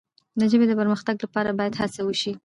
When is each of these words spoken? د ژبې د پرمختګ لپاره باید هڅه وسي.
د 0.39 0.41
ژبې 0.51 0.65
د 0.69 0.73
پرمختګ 0.79 1.15
لپاره 1.25 1.49
باید 1.59 1.79
هڅه 1.81 2.01
وسي. 2.03 2.31